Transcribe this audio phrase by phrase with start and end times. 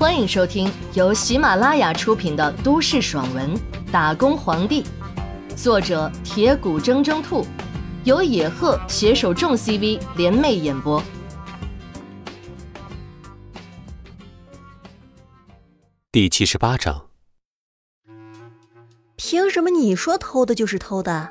[0.00, 3.54] 欢迎收听由喜马拉雅出品的都市爽文
[3.92, 4.82] 《打工皇帝》，
[5.54, 7.44] 作者铁骨铮铮兔，
[8.04, 11.02] 由野鹤携手众 CV 联袂演播。
[16.10, 17.10] 第七十八章，
[19.16, 21.30] 凭什么你说偷的就是偷的？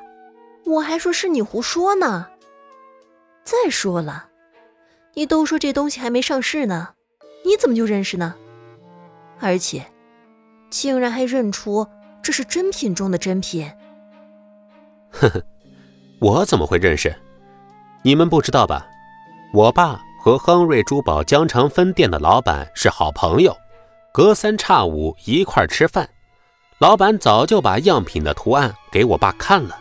[0.67, 2.27] 我还说是你胡说呢。
[3.43, 4.27] 再说了，
[5.15, 6.89] 你都说这东西还没上市呢，
[7.43, 8.35] 你怎么就认识呢？
[9.39, 9.85] 而且，
[10.69, 11.87] 竟然还认出
[12.21, 13.69] 这是真品中的真品。
[15.11, 15.43] 呵呵，
[16.19, 17.15] 我怎么会认识？
[18.03, 18.87] 你们不知道吧？
[19.53, 23.55] 我爸和亨瑞珠宝江城分店的老板是好朋友。
[24.11, 26.09] 隔三差五一块吃饭，
[26.79, 29.79] 老板早就把样品的图案给我爸看了。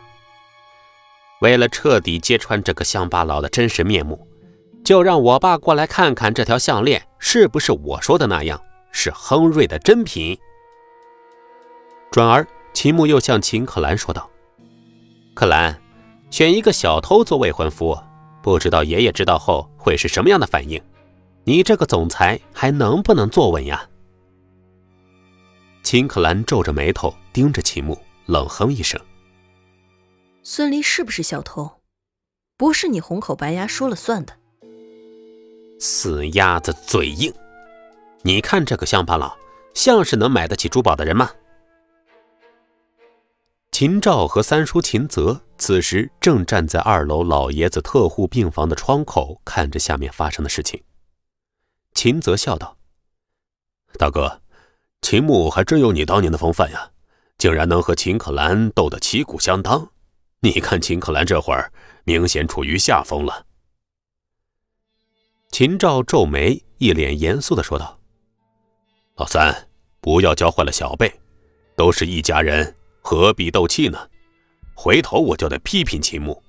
[1.40, 4.28] 为了彻底揭穿这个乡巴佬的真实面目，
[4.84, 10.38] 就让我爸过来看看这条项链是不是我说的那样，是亨瑞的真品。
[12.10, 14.30] 转而，秦牧又向秦可兰说道
[15.34, 15.80] ：“可兰，
[16.30, 17.96] 选一个小偷做未婚夫，
[18.42, 20.82] 不知道爷爷知道后会是什么样的反应？
[21.44, 23.88] 你这个总裁还能不能坐稳呀？”
[25.82, 29.00] 秦可兰皱着眉头盯着秦牧，冷哼一声
[30.42, 31.80] ：“孙离是不是小偷？
[32.56, 34.34] 不是你红口白牙说了算的。”
[35.78, 37.32] 死鸭子嘴硬！
[38.22, 39.36] 你看这个乡巴佬，
[39.74, 41.30] 像是能买得起珠宝的人吗？
[43.70, 50.82] 秦照和三叔秦泽此时正站在二楼老爷子特护病房的窗口，看着下面发生的事情。
[51.94, 52.76] 秦泽笑道
[53.98, 54.42] ：“大哥。”
[55.00, 56.90] 秦牧还真有你当年的风范呀，
[57.38, 59.92] 竟然能和秦可兰斗得旗鼓相当。
[60.40, 61.72] 你看秦可兰这会儿
[62.02, 63.46] 明显处于下风了。
[65.52, 67.97] 秦照皱眉，一脸严肃的说道
[69.18, 69.68] ：“老三，
[70.00, 71.12] 不要教坏了小辈，
[71.76, 72.72] 都是一家人，
[73.02, 73.98] 何必斗气呢？
[74.76, 76.40] 回头我就得批评秦牧。”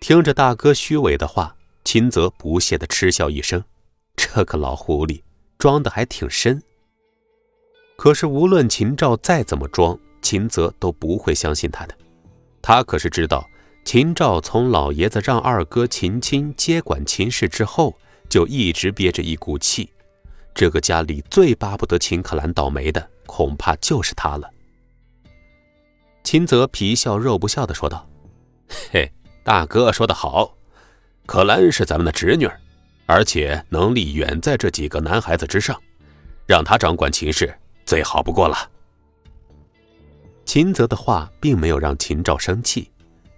[0.00, 3.62] 听着大哥虚伪的话，秦泽不屑的嗤笑一声
[4.16, 5.22] ：“这个老狐狸。”
[5.58, 6.62] 装的还挺深，
[7.98, 11.94] 可是无论秦照再怎么装，秦泽都不会相信他的。
[12.62, 13.46] 他可是知道，
[13.84, 17.94] 秦照从老爷子让二哥秦青接管秦氏之后，
[18.30, 19.90] 就一直憋着一股气。
[20.54, 24.50] 这个家里最巴不得秦可兰倒霉的，恐怕就是他了。
[26.22, 28.08] 秦泽皮笑肉不笑的说道
[28.92, 29.10] ：“嘿，
[29.42, 30.54] 大哥说的好，
[31.26, 32.48] 可兰是咱们的侄女。”
[33.06, 35.76] 而且能力远在这几个男孩子之上，
[36.46, 37.52] 让他掌管秦氏
[37.84, 38.56] 最好不过了。
[40.44, 42.88] 秦泽的话并没有让秦照生气，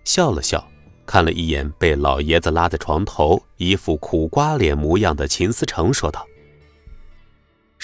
[0.04, 0.62] 笑了笑，
[1.06, 6.22] 看了一眼被老爷子拉在床头、一副苦瓜脸模样的秦思成，说道：“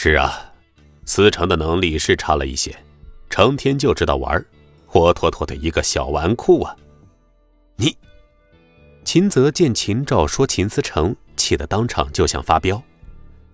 [0.01, 0.53] 是啊，
[1.07, 2.73] 思成的能力是差了一些，
[3.29, 4.47] 成天就知道玩，
[4.87, 6.77] 活脱脱的一个小纨绔啊！”
[7.75, 7.97] 你，
[9.03, 11.17] 秦泽见秦照说秦思成。
[11.35, 12.81] 气得当场就想发飙，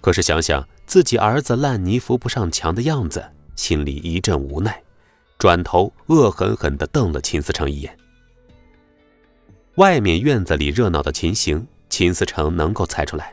[0.03, 3.25] 可是想想自己儿子烂泥扶不上墙的样子，
[3.57, 4.83] 心里一阵无奈，
[5.39, 7.97] 转头恶狠狠地瞪了秦思成一眼。
[9.77, 13.33] 外面院子里热闹的情形，秦思成能够猜出来，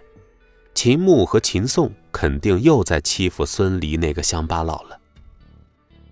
[0.73, 4.97] 秦牧和秦颂肯定又在欺负孙离那个乡巴佬了。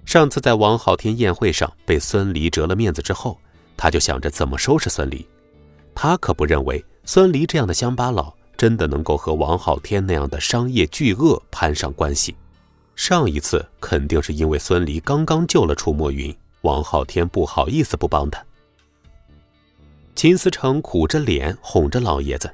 [0.05, 3.39] 上次在王昊天宴会上被孙离折了面子之后，
[3.77, 5.25] 他就想着怎么收拾孙离，
[5.95, 8.33] 他可不认为孙离这样的乡巴佬。
[8.57, 12.35] 真的能够和王昊天那样的商业巨鳄攀上关系？
[12.93, 18.43] 上一次肯定是因为孙离刚刚救了楚墨云，王昊天不好意思不帮他。
[20.13, 22.53] 秦思成苦着脸哄着老爷子，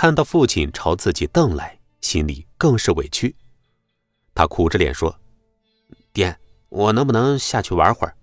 [0.00, 3.34] 看到父亲朝自己瞪来，心里更是委屈。
[4.32, 5.12] 他苦着脸说
[6.14, 6.38] ：“爹，
[6.68, 8.16] 我能不能下去玩会儿？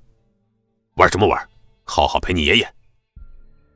[0.95, 1.49] 玩什么玩？
[1.83, 2.75] 好好陪你爷爷。”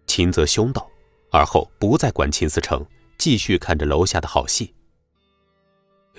[0.07, 0.89] 秦泽凶道，
[1.29, 2.85] 而后不再管秦思成。
[3.17, 4.73] 继续看着楼下的好戏。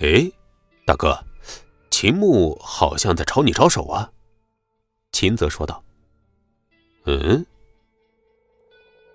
[0.00, 0.30] 哎，
[0.84, 1.18] 大哥，
[1.90, 4.12] 秦牧好像在朝你招手啊。
[5.12, 5.82] 秦泽说道。
[7.06, 7.46] 嗯。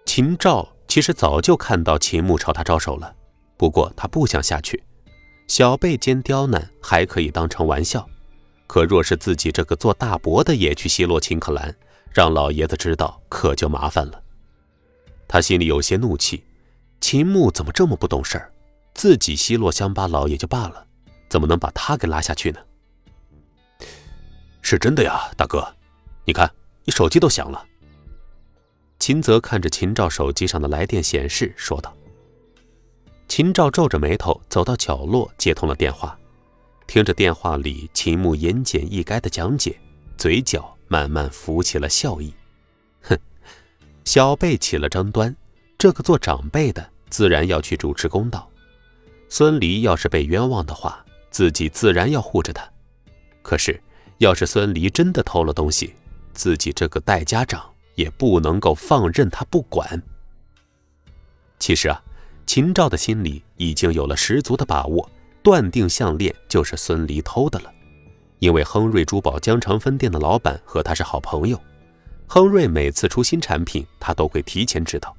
[0.04, 3.14] 秦照其实早就看到秦牧朝他招手了，
[3.58, 4.82] 不过他不想下去。
[5.46, 8.08] 小辈间刁难还可以当成玩笑，
[8.66, 11.76] 可若是自己这个做大伯的也去奚落秦可兰，
[12.14, 14.24] 让老爷子知道，可就麻烦了。
[15.28, 16.46] 他心里有些怒气。
[17.02, 18.50] 秦牧怎么这么不懂事儿？
[18.94, 20.88] 自己奚落乡巴佬也就罢了，
[21.28, 22.60] 怎么能把他给拉下去呢？
[24.62, 25.76] 是真的呀，大哥，
[26.24, 26.50] 你看，
[26.86, 27.66] 你手机都响了。
[29.06, 31.96] 秦泽看着秦照手机上的来电显示，说道。
[33.28, 36.18] 秦照皱着眉头走到角落，接通了电话，
[36.88, 39.80] 听着电话里秦牧言简意赅的讲解，
[40.18, 42.34] 嘴角慢慢浮起了笑意。
[43.04, 43.16] 哼，
[44.06, 45.36] 小辈起了争端，
[45.78, 48.50] 这个做长辈的自然要去主持公道。
[49.30, 52.68] 孙离要是被冤枉的话，自己自然要护着他。
[53.44, 53.80] 可是，
[54.18, 55.94] 要是孙离真的偷了东西，
[56.34, 57.64] 自己这个代家长
[57.96, 60.02] 也不能够放任他不管。
[61.58, 62.02] 其实啊，
[62.46, 65.10] 秦照的心里已经有了十足的把握，
[65.42, 67.72] 断定项链就是孙离偷的了。
[68.40, 71.60] 因为亨瑞珠宝江城分店的老板和他是好朋友，
[72.28, 75.16] 亨瑞每次出新产品，他都会提前知道。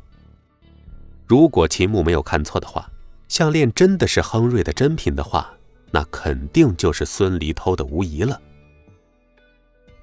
[1.27, 2.89] 如果秦牧没有看错的话，
[3.27, 5.51] 项链真的是亨瑞的真品的话，
[5.91, 8.41] 那肯定就是孙离偷的无疑了。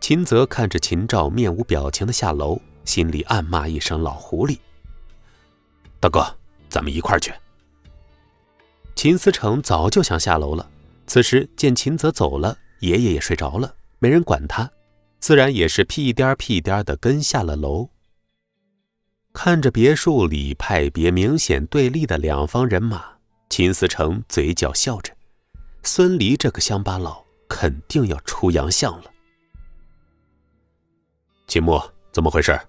[0.04, 4.58] 秦泽看着秦照面无表情的下楼，心里暗骂一声“老狐狸”。
[6.02, 6.22] 大哥，
[6.68, 7.34] 咱们一块去。
[8.96, 10.70] 秦思成早就想下楼了，
[11.08, 14.70] 此时见秦泽走了，爷爷也睡着了，没人管他，
[15.22, 17.88] 自然也是屁颠屁颠的跟下了楼。
[19.32, 23.06] 看着别墅里派别明显对立的两方人马，
[23.50, 25.14] 秦思成嘴角笑着，
[25.82, 29.13] 孙离这个乡巴佬肯定要出洋相了。
[31.54, 31.80] 秦牧，
[32.12, 32.60] 怎么回事？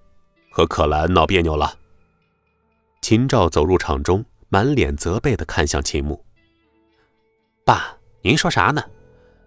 [0.51, 1.73] 和可兰闹别扭了？
[3.01, 6.23] 秦照走入场中，满脸责备的看向秦牧
[7.65, 8.83] ：“爸，您说啥呢？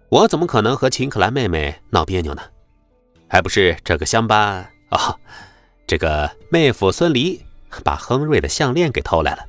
[0.09, 2.41] 我怎么可能和秦可兰妹妹闹别扭呢？
[3.29, 5.17] 还不是这个乡巴啊，
[5.87, 7.41] 这个妹夫孙离
[7.81, 9.45] 把亨瑞的项链给偷来了，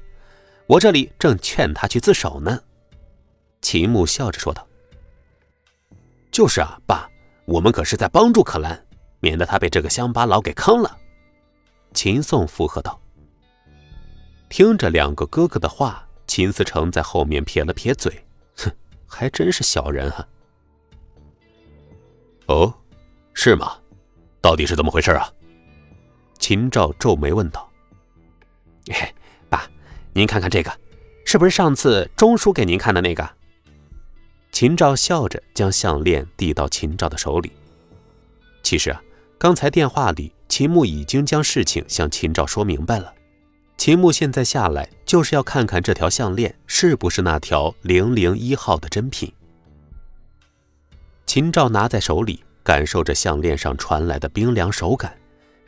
[0.68, 2.60] 我这里正劝他去自首呢。”
[3.60, 4.64] 秦牧笑着说道
[6.30, 7.10] ：“就是啊，爸，
[7.44, 8.80] 我们可是在帮助可兰，
[9.20, 10.98] 免得他被这个乡巴佬给坑了。”
[11.94, 13.00] 秦宋附和道。
[14.48, 18.24] 听着两个哥哥的话，秦思成在后面撇了撇嘴，
[18.56, 18.70] 哼，
[19.06, 20.26] 还真是小人啊。
[22.46, 22.74] 哦，
[23.32, 23.78] 是吗？
[24.40, 25.32] 到底是怎么回事啊？
[26.38, 27.70] 秦赵皱眉问道。
[29.48, 29.68] 爸，
[30.12, 30.72] 您看看这个，
[31.24, 33.28] 是不是上次钟叔给您看的那个？
[34.50, 37.52] 秦赵笑着将项链递到秦赵的手里。
[38.64, 39.00] 其实啊，
[39.40, 43.10] 刚才电话里秦牧已经将事情向秦照说明白了。
[43.78, 49.32] 秦牧现在下来就是要看看这条项链是不是那条零零一号的真品。
[51.24, 55.16] 秦照拿在手里，感受着项链上传来的冰凉手感，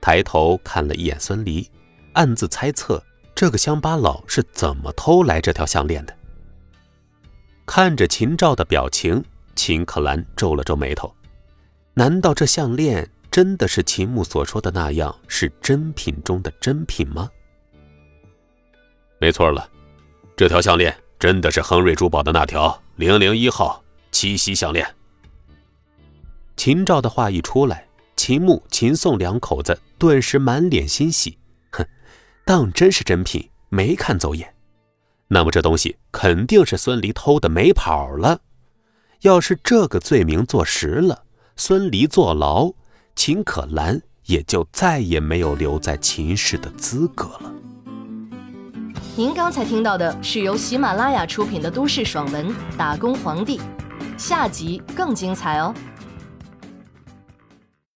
[0.02, 1.66] 抬头看了一眼孙离，
[2.12, 3.02] 暗自猜测
[3.34, 6.14] 这个乡巴佬是怎么偷来这条项链的。
[7.64, 9.24] 看着秦照的表情，
[9.54, 11.10] 秦可兰皱了皱眉头，
[11.94, 17.30] 难道这项链真的是秦牧所说的那样是真品中的真品吗？
[19.18, 19.66] 没错了，
[20.36, 24.86] 这条项链真的是亨瑞珠宝的那条零零一号七夕项链。
[26.58, 31.38] 秦赵的话一出来，秦牧、秦宋两口子顿时满脸欣喜。
[31.70, 31.82] 哼，
[32.44, 34.54] 当真是真品，没看走眼。
[35.28, 38.42] 那么这东西肯定是孙离偷的，没跑了。
[39.22, 41.24] 要是这个罪名坐实了，
[41.56, 42.74] 孙离坐牢，
[43.14, 47.52] 秦可兰也就再也没有留在秦氏的资格了。
[49.14, 53.58] 您刚才听到的是由喜马拉雅出品的都市爽文《打工皇帝》，
[54.16, 55.74] 下集更精彩哦。